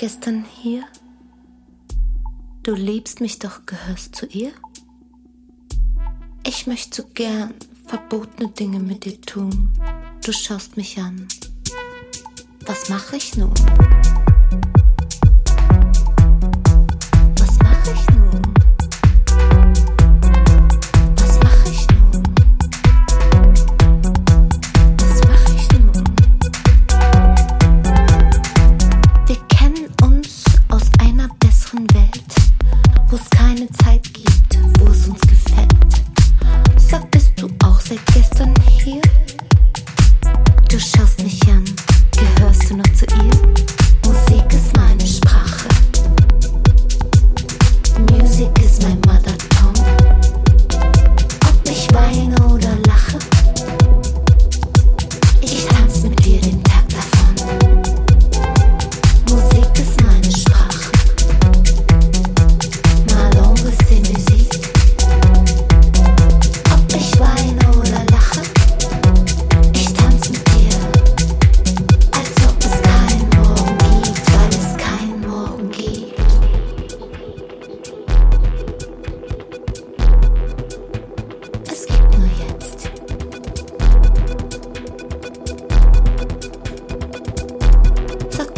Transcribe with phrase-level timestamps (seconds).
[0.00, 0.84] gestern hier?
[2.62, 4.50] Du liebst mich doch, gehörst zu ihr?
[6.42, 7.52] Ich möchte so gern
[7.86, 9.68] verbotene Dinge mit dir tun.
[10.24, 11.28] Du schaust mich an.
[12.64, 13.52] Was mache ich nun?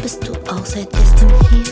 [0.02, 1.64] bist du auch seit gestern hier?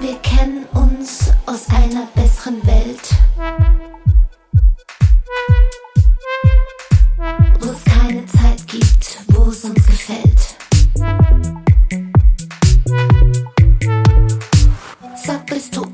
[0.00, 3.73] Wir kennen uns aus einer besseren Welt.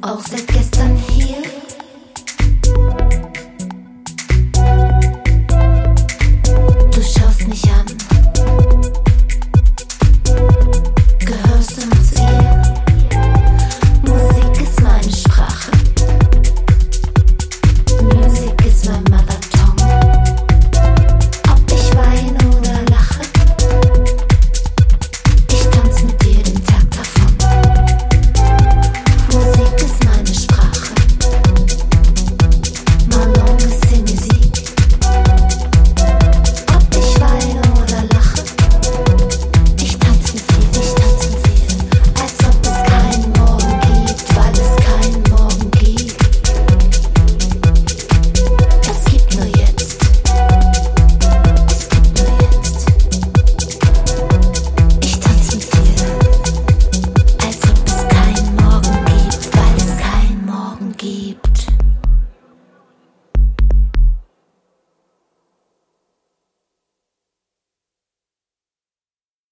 [0.03, 1.37] auch seit gestern hier.